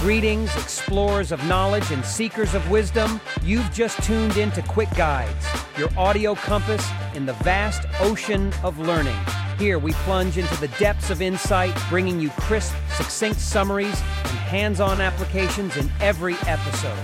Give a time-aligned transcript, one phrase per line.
[0.00, 3.20] Greetings, explorers of knowledge and seekers of wisdom.
[3.42, 5.44] You've just tuned into Quick Guides,
[5.76, 9.18] your audio compass in the vast ocean of learning.
[9.58, 14.80] Here we plunge into the depths of insight, bringing you crisp, succinct summaries and hands
[14.80, 16.96] on applications in every episode.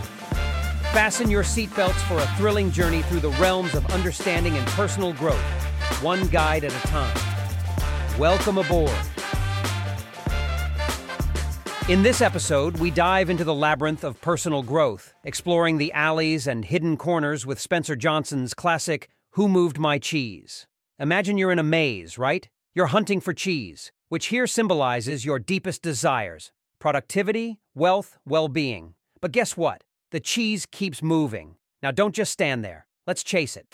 [0.95, 5.37] Fasten your seatbelts for a thrilling journey through the realms of understanding and personal growth,
[6.03, 7.15] one guide at a time.
[8.19, 8.97] Welcome aboard.
[11.89, 16.64] In this episode, we dive into the labyrinth of personal growth, exploring the alleys and
[16.64, 20.67] hidden corners with Spencer Johnson's classic Who Moved My Cheese?
[20.99, 22.49] Imagine you're in a maze, right?
[22.75, 26.50] You're hunting for cheese, which here symbolizes your deepest desires
[26.81, 28.95] productivity, wealth, well being.
[29.21, 29.84] But guess what?
[30.11, 31.54] The cheese keeps moving.
[31.84, 32.89] Now don't just stand there.
[33.06, 33.73] Let's chase it.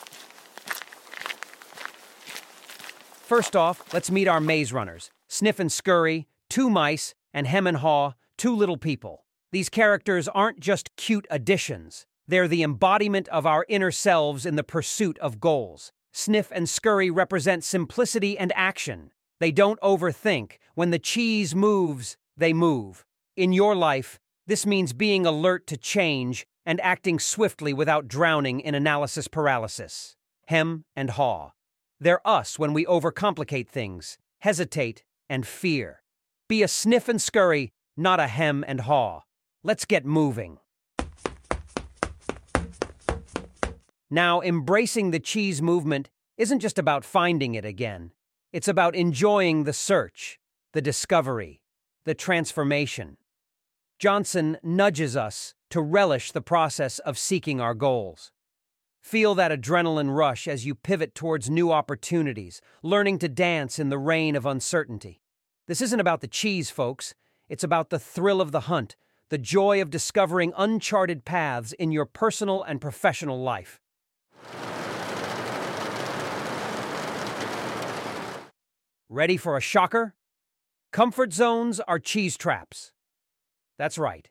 [3.23, 7.79] First off, let's meet our maze runners Sniff and Scurry, two mice, and Hem and
[7.79, 9.25] Haw, two little people.
[9.51, 14.65] These characters aren't just cute additions, they're the embodiment of our inner selves in the
[14.65, 15.93] pursuit of goals.
[16.13, 19.11] Sniff and Scurry represent simplicity and action.
[19.41, 20.53] They don't overthink.
[20.75, 23.05] When the cheese moves, they move.
[23.37, 28.75] In your life, this means being alert to change and acting swiftly without drowning in
[28.75, 30.17] analysis paralysis.
[30.47, 31.53] Hem and haw.
[31.99, 36.02] They're us when we overcomplicate things, hesitate, and fear.
[36.53, 39.23] Be a sniff and scurry, not a hem and haw.
[39.65, 40.59] Let's get moving.
[44.11, 48.11] Now, embracing the cheese movement isn't just about finding it again.
[48.53, 50.39] It's about enjoying the search,
[50.75, 51.63] the discovery,
[52.05, 53.17] the transformation.
[53.99, 58.31] Johnson nudges us to relish the process of seeking our goals.
[59.01, 63.99] Feel that adrenaline rush as you pivot towards new opportunities, learning to dance in the
[63.99, 65.22] rain of uncertainty.
[65.69, 67.15] This isn't about the cheese, folks.
[67.49, 68.97] It's about the thrill of the hunt,
[69.29, 73.81] the joy of discovering uncharted paths in your personal and professional life.
[79.09, 80.15] Ready for a shocker?
[80.91, 82.93] Comfort zones are cheese traps.
[83.79, 84.29] That's right.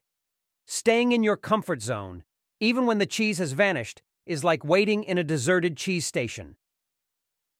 [0.66, 2.24] Staying in your comfort zone,
[2.59, 6.58] even when the cheese has vanished, is like waiting in a deserted cheese station.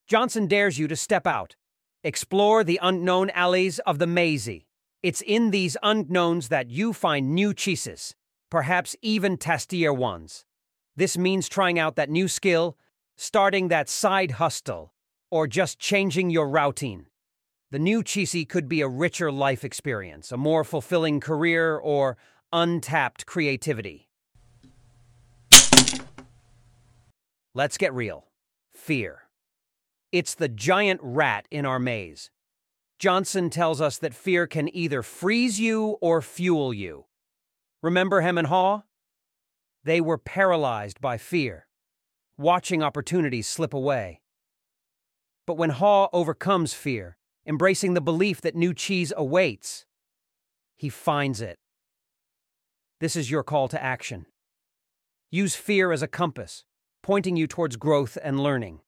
[0.08, 1.56] Johnson dares you to step out,
[2.04, 4.66] Explore the unknown alleys of the mazy.
[5.04, 8.16] It's in these unknowns that you find new cheeses,
[8.50, 10.44] perhaps even tastier ones.
[10.96, 12.76] This means trying out that new skill,
[13.16, 14.96] starting that side hustle,
[15.30, 17.06] or just changing your routine.
[17.70, 22.18] The new cheesy could be a richer life experience, a more fulfilling career, or
[22.52, 24.10] untapped creativity.
[27.54, 28.26] Let's get real.
[28.74, 29.22] Fear.
[30.12, 32.32] It's the giant rat in our maze.
[33.00, 37.06] Johnson tells us that fear can either freeze you or fuel you.
[37.82, 38.84] Remember Hem and Haw?
[39.84, 41.66] They were paralyzed by fear,
[42.38, 44.22] watching opportunities slip away.
[45.48, 47.18] But when Haw overcomes fear,
[47.48, 49.86] embracing the belief that new cheese awaits,
[50.78, 51.58] he finds it.
[53.00, 54.28] This is your call to action.
[55.32, 56.66] Use fear as a compass,
[57.02, 58.82] pointing you towards growth and learning.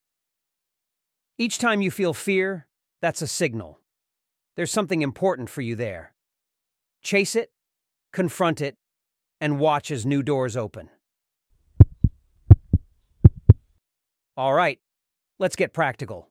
[1.37, 2.67] Each time you feel fear,
[3.01, 3.79] that's a signal.
[4.55, 6.13] There's something important for you there.
[7.01, 7.51] Chase it,
[8.11, 8.77] confront it,
[9.41, 10.89] and watch as new doors open.
[14.37, 14.79] All right,
[15.39, 16.29] let's get practical.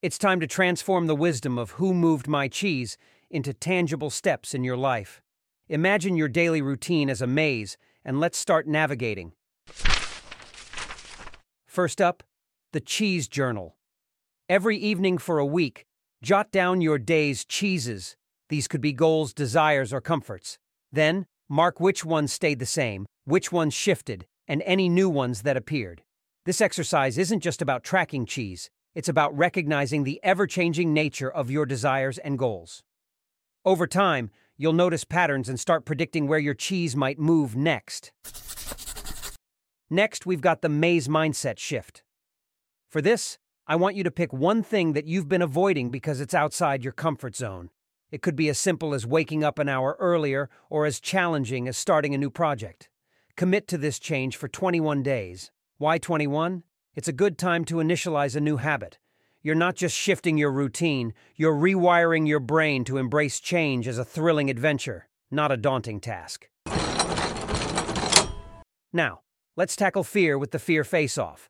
[0.00, 2.96] It's time to transform the wisdom of who moved my cheese
[3.30, 5.20] into tangible steps in your life.
[5.68, 9.32] Imagine your daily routine as a maze, and let's start navigating.
[11.66, 12.22] First up,
[12.72, 13.76] the Cheese Journal.
[14.52, 15.86] Every evening for a week,
[16.22, 18.18] jot down your day's cheeses.
[18.50, 20.58] These could be goals, desires, or comforts.
[20.92, 25.56] Then, mark which ones stayed the same, which ones shifted, and any new ones that
[25.56, 26.02] appeared.
[26.44, 31.50] This exercise isn't just about tracking cheese, it's about recognizing the ever changing nature of
[31.50, 32.82] your desires and goals.
[33.64, 38.12] Over time, you'll notice patterns and start predicting where your cheese might move next.
[39.88, 42.02] Next, we've got the maze mindset shift.
[42.90, 46.34] For this, I want you to pick one thing that you've been avoiding because it's
[46.34, 47.70] outside your comfort zone.
[48.10, 51.76] It could be as simple as waking up an hour earlier or as challenging as
[51.76, 52.88] starting a new project.
[53.36, 55.52] Commit to this change for 21 days.
[55.78, 56.64] Why 21?
[56.96, 58.98] It's a good time to initialize a new habit.
[59.42, 64.04] You're not just shifting your routine, you're rewiring your brain to embrace change as a
[64.04, 66.48] thrilling adventure, not a daunting task.
[68.92, 69.20] Now,
[69.56, 71.48] let's tackle fear with the fear face off.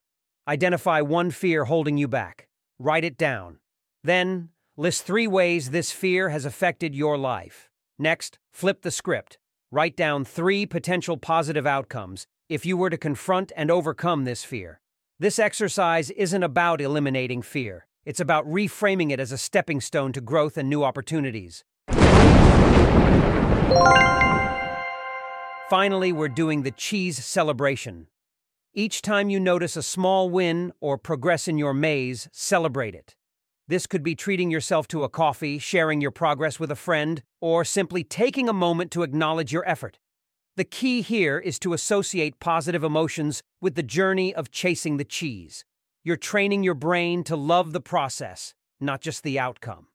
[0.49, 2.49] Identify one fear holding you back.
[2.81, 3.59] Write it down.
[4.03, 7.71] Then, list three ways this fear has affected your life.
[7.97, 9.39] Next, flip the script.
[9.71, 14.81] Write down three potential positive outcomes if you were to confront and overcome this fear.
[15.21, 20.21] This exercise isn't about eliminating fear, it's about reframing it as a stepping stone to
[20.21, 21.63] growth and new opportunities.
[25.71, 28.09] Finally, we're doing the cheese celebration.
[28.75, 33.15] Each time you notice a small win or progress in your maze, celebrate it.
[33.69, 37.67] This could be treating yourself to a coffee, sharing your progress with a friend, or
[37.67, 39.99] simply taking a moment to acknowledge your effort.
[40.57, 45.67] The key here is to associate positive emotions with the journey of chasing the cheese.
[46.03, 49.89] You're training your brain to love the process, not just the outcome.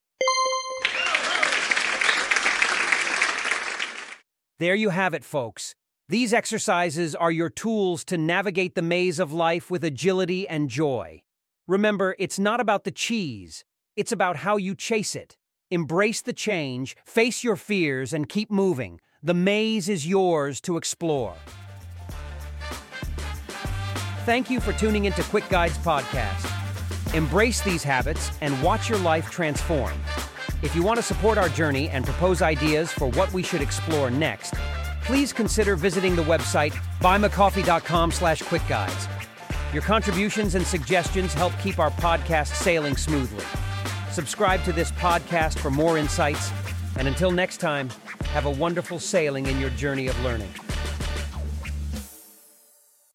[4.59, 5.73] There you have it, folks.
[6.09, 11.21] These exercises are your tools to navigate the maze of life with agility and joy.
[11.67, 13.65] Remember, it's not about the cheese,
[13.97, 15.35] it's about how you chase it.
[15.69, 19.01] Embrace the change, face your fears, and keep moving.
[19.21, 21.35] The maze is yours to explore.
[24.23, 26.53] Thank you for tuning into Quick Guides Podcast.
[27.13, 29.91] Embrace these habits and watch your life transform.
[30.63, 34.09] If you want to support our journey and propose ideas for what we should explore
[34.09, 34.53] next,
[35.07, 39.07] please consider visiting the website buymecoffee.com slash quickguides.
[39.73, 43.45] Your contributions and suggestions help keep our podcast sailing smoothly.
[44.11, 46.51] Subscribe to this podcast for more insights,
[46.97, 47.89] and until next time,
[48.33, 50.53] have a wonderful sailing in your journey of learning.